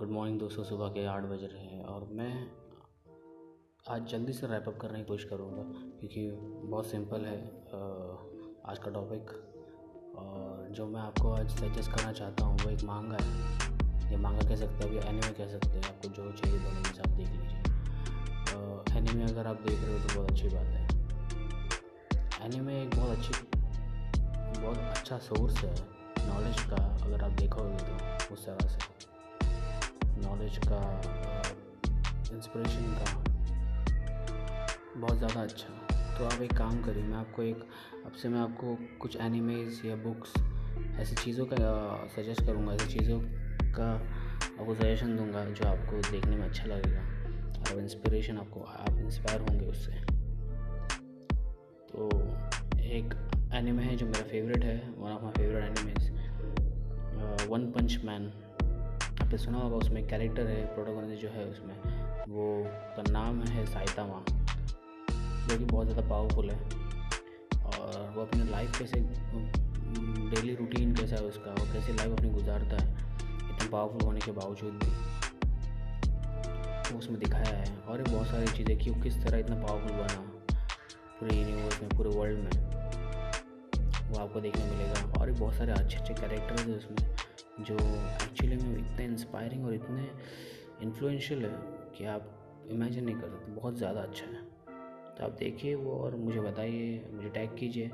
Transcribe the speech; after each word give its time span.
Good 0.00 0.10
morning 0.10 0.38
दोस्तों, 0.40 0.62
सुबह 0.64 0.88
के 0.88 1.04
आठ 1.06 1.22
बज 1.22 1.42
रहे 1.44 1.62
हैं 1.62 1.84
और 1.84 2.04
मैं 2.10 2.34
आज 3.86 4.04
जल्दी 4.10 4.32
से 4.32 4.46
रैप 4.46 4.68
अप 4.68 4.76
करने 4.80 4.98
की 4.98 5.04
कोशिश 5.04 5.24
करूँगा 5.30 5.62
क्योंकि 5.98 6.22
बहुत 6.66 6.86
सिंपल 6.86 7.24
है 7.24 7.34
आज 8.64 8.78
का 8.84 8.90
टॉपिक 8.90 9.30
और 10.18 10.68
जो 10.70 10.86
मैं 10.86 11.00
आपको 11.00 11.32
आज 11.32 11.50
सजेस्ट 11.50 11.90
करना 11.92 12.12
चाहता 12.12 12.44
हूँ, 12.44 12.56
वो 12.58 12.70
एक 12.70 12.84
मांगा 12.84 13.16
है। 13.20 14.10
ये 14.10 14.16
मांगा 14.18 14.48
कह 14.48 14.56
सकते 14.56 14.74
हैं 14.74 14.88
अभी 14.88 14.96
एनिमे 15.08 15.32
कह 15.34 15.48
सकते 15.48 15.68
हैं, 15.68 15.84
आपको 15.84 16.08
जो 16.08 16.30
चाहिए 16.32 16.58
दोनों 16.58 16.80
में 16.80 16.88
आप 16.90 17.08
देख 17.08 17.28
लीजिए। 17.30 17.60
एनिमे 18.98 19.24
अगर 19.32 19.46
आप 19.46 19.60
देख 19.66 19.82
रहे 19.82 19.92
हो 19.92 19.98
तो 19.98 20.14
बहुत 20.14 20.30
अच्छी 20.30 20.48
बात 20.48 20.68
है। 20.76 20.82
एनिमे 22.46 22.82
एक 22.82 22.96
बहुत 22.96 23.18
अच्छी, 23.18 23.32
बहुत 24.60 24.78
अच्छा 24.78 25.18
सोर्स 25.28 25.64
है 25.64 25.74
नॉलेज 26.28 26.60
का, 26.70 26.82
अगर 27.04 27.24
आप 27.24 27.38
देखोगे 27.40 27.76
तो 27.76 28.34
उस 28.34 28.46
तरह 28.46 28.68
से। 28.68 28.98
नॉलेज 30.40 30.58
का 30.64 30.76
इंस्पिरेशन 32.34 32.84
का 32.98 33.08
बहुत 34.96 35.18
ज़्यादा 35.18 35.40
अच्छा 35.40 35.68
तो 36.16 36.24
आप 36.24 36.42
एक 36.42 36.52
काम 36.58 36.80
करिए, 36.82 37.02
मैं 37.02 37.16
आपको 37.16 37.42
एक, 37.42 37.66
अब 38.06 38.12
से 38.12 38.28
मैं 38.28 38.40
आपको 38.40 38.76
कुछ 39.00 39.16
एनिमेज 39.16 39.82
या 39.86 39.96
बुक्स 39.96 40.32
ऐसी 41.00 41.14
चीज़ों 41.14 41.46
का 41.46 42.08
सजेस्ट 42.16 42.44
करूँगा, 42.46 42.72
ऐसी 42.74 42.98
चीज़ों 42.98 43.20
का 43.76 43.90
आपको 43.92 44.74
सजेशन 44.74 45.16
दूँगा 45.16 45.44
जो 45.44 45.68
आपको 45.68 46.10
देखने 46.10 46.36
में 46.36 46.48
अच्छा 46.48 46.64
लगेगा 46.66 47.00
और 47.62 47.80
इंस्पिरेशन 47.80 48.38
आपको, 48.38 48.60
आप 48.60 48.98
इंस्पायर 48.98 49.40
होंगे 49.40 49.66
उससे। 49.66 49.92
तो 51.92 52.10
एक 52.96 53.14
एनिमे 53.54 53.82
है 53.82 53.96
जो 53.96 54.06
मेरा 54.06 54.28
फेवरेट 54.28 54.64
है 54.64 54.78
one 54.96 55.10
of 55.12 55.22
my 55.22 55.32
favourite 55.36 55.78
animes 55.78 57.48
one 57.50 57.72
punch 57.72 57.98
man 58.04 58.32
आपने 59.30 59.38
सुना 59.38 59.58
होगा, 59.58 59.76
उसमें 59.76 60.06
कैरेक्टर 60.08 60.46
है 60.46 60.62
प्रोटोगोनिस्ट 60.74 61.22
जो 61.22 61.28
है 61.30 61.44
उसमें। 61.46 61.74
वो 62.28 62.44
का 62.96 63.02
नाम 63.10 63.42
है 63.44 63.64
साइतामा, 63.66 64.22
जो 65.46 65.58
कि 65.58 65.64
बहुत 65.64 65.86
ज़्यादा 65.86 66.02
पावरफुल 66.08 66.50
है। 66.50 66.56
और 67.66 68.12
वो 68.16 68.22
अपनी 68.22 68.50
लाइफ 68.50 68.78
कैसे 68.78 69.00
डेली 70.30 70.54
रूटीन 70.54 70.94
कैसा 70.94 71.16
है 71.16 71.22
उसका 71.24 71.50
वो 71.52 71.66
कैसे 71.72 71.92
लाइफ 71.92 72.12
अपनी 72.12 72.30
गुजारता 72.30 72.76
है, 72.76 72.88
इतना 73.50 73.68
पावरफुल 73.70 74.02
होने 74.02 74.20
के 74.20 74.32
बावजूद 74.32 74.72
भी। 74.74 74.90
उसमें 76.98 77.18
दिखाया 77.20 77.56
है, 77.56 77.68
और 77.82 78.02
बहुत 78.02 78.26
सारी 78.26 78.46
चीज़ें 78.48 78.76
कि 78.78 78.90
वो 78.90 79.02
किस 79.02 79.22
तरह 79.24 79.38
इतना 79.38 79.56
पावरफुल 79.56 79.92
बना, 79.92 80.20
पूरे 81.20 81.36
यूनिवर्स 81.36 81.82
में, 81.82 81.90
पूरे 81.90 82.10
वर्ल्ड 82.18 82.38
में। 82.38 82.54
वो 84.10 84.18
आपको 84.18 84.40
देखने 84.40 84.64
मिलेगा, 84.64 84.98
और 85.20 85.30
भी 85.30 85.38
बहुत 85.40 85.54
सारे 85.54 85.72
अच्छे 85.72 85.98
अच्छे 85.98 86.14
कैरेक्टर्स 86.14 86.66
हैं 86.66 86.76
उसमें, 86.76 86.96
जो 87.60 87.74
एक्चुअली 87.74 88.56
में 88.56 88.69
इतने 89.00 89.12
इंस्पायरिंग 89.12 89.64
और 89.66 89.74
इतने 89.74 90.08
इन्फ्लुएंशियल 90.82 91.44
है 91.44 91.50
कि 91.96 92.04
आप 92.06 92.68
इमेजिन 92.70 93.04
नहीं 93.04 93.14
कर 93.16 93.28
सकते। 93.28 93.52
बहुत 93.52 93.76
ज़्यादा 93.76 94.00
अच्छा 94.00 94.26
है। 94.26 94.42
तो 95.16 95.24
आप 95.24 95.36
देखिए 95.38 95.74
वो 95.74 95.92
और 95.94 96.16
मुझे 96.16 96.40
बताइए, 96.40 97.04
मुझे 97.12 97.28
टैग 97.28 97.56
कीजिए। 97.58 97.86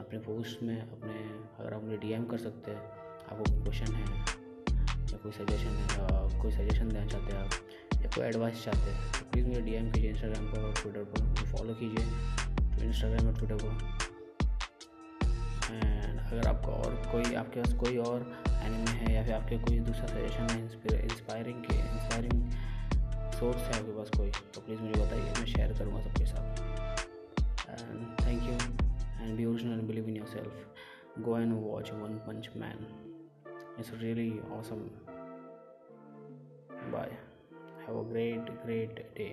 अपने 0.00 0.18
पोस्ट 0.20 0.62
में, 0.62 0.80
अपने, 0.82 1.14
अगर 1.58 1.74
आप 1.74 1.84
मुझे 1.84 1.96
डीएम 1.98 2.24
कर 2.24 2.38
सकते 2.38 2.70
हैं 2.70 2.78
आपको 2.78 3.44
क्वेश्चन 3.62 3.94
है, 3.94 4.04
या 5.12 5.18
कोई 5.18 5.32
सजेशन 5.32 5.68
है 5.68 5.86
कोई 6.40 6.50
सजेशन 6.52 6.88
देना 6.88 7.06
चाहते 7.06 7.32
हैं 7.32 7.44
आप, 7.44 7.50
या 7.94 8.10
कोई 8.14 8.24
एडवाइस 8.26 8.64
चाहते 8.64 8.90
हैं 8.90 9.12
तो 9.12 9.30
प्लीज़ 9.30 9.46
मुझे 9.46 9.60
डीएम 9.60 9.90
कीजिए 9.92 10.10
इंस्टाग्राम 10.10 10.46
पर 10.52 10.60
और 10.60 10.74
ट्विटर 10.74 11.04
पर। 11.04 11.46
फॉलो 11.52 11.74
कीजिए 11.74 12.04
तो 12.76 12.84
इंस्टाग्राम 12.84 13.26
और 13.28 13.38
ट्विटर 13.38 13.56
पर। 13.56 13.72
एंड 15.74 16.18
अगर 16.20 16.46
आपका 16.48 16.72
और 16.72 16.94
कोई, 17.12 17.34
आपके 17.34 17.60
पास 17.60 17.72
कोई 17.80 17.96
और 17.98 18.20
एनिमे 18.66 18.90
है 19.00 19.14
या 19.14 19.22
फिर 19.24 19.34
आपके 19.34 19.58
कोई 19.58 19.78
दूसरा 19.90 20.06
सजेशन 20.06 20.44
है 20.50 20.58
इंस्पायरिंग 21.04 21.62
के 21.64 21.74
इंस्पायरिंग 21.78 22.38
सोर्स 23.38 23.62
है 23.62 23.78
आपके 23.80 23.96
पास 23.96 24.10
कोई 24.16 24.30
तो 24.54 24.60
प्लीज़ 24.60 24.80
मुझे 24.80 25.00
बताइए, 25.00 25.32
मैं 25.38 25.46
शेयर 25.46 25.72
करूँगा 25.78 26.00
सबके 26.02 26.26
साथ। 26.26 26.46
Thank 28.24 28.42
you 28.42 28.54
and 29.20 29.36
be 29.36 29.44
original 29.44 29.80
believe 29.88 30.08
in 30.08 30.16
yourself 30.28 31.22
go 31.24 31.38
and 31.38 31.52
watch 31.62 31.90
one 31.92 32.18
punch 32.26 32.50
man 32.56 32.86
it's 33.78 33.90
really 34.02 34.30
awesome 34.58 34.80
bye 36.92 37.16
have 37.86 37.98
a 37.98 38.08
great 38.10 38.50
great 38.64 39.00
day 39.16 39.28